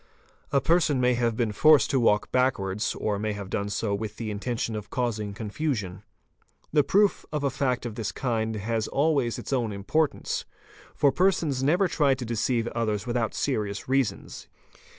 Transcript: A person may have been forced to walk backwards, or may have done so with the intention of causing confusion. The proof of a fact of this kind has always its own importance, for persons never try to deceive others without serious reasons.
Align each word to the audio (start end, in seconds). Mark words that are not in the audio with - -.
A 0.51 0.59
person 0.59 0.99
may 0.99 1.13
have 1.13 1.37
been 1.37 1.51
forced 1.51 1.91
to 1.91 1.99
walk 1.99 2.31
backwards, 2.31 2.95
or 2.95 3.19
may 3.19 3.33
have 3.33 3.51
done 3.51 3.69
so 3.69 3.93
with 3.93 4.15
the 4.15 4.31
intention 4.31 4.75
of 4.75 4.89
causing 4.89 5.31
confusion. 5.35 6.01
The 6.73 6.83
proof 6.83 7.23
of 7.31 7.43
a 7.43 7.51
fact 7.51 7.85
of 7.85 7.93
this 7.93 8.11
kind 8.11 8.55
has 8.55 8.87
always 8.87 9.37
its 9.37 9.53
own 9.53 9.71
importance, 9.71 10.43
for 10.95 11.11
persons 11.11 11.61
never 11.61 11.87
try 11.87 12.15
to 12.15 12.25
deceive 12.25 12.67
others 12.69 13.05
without 13.05 13.35
serious 13.35 13.87
reasons. 13.87 14.47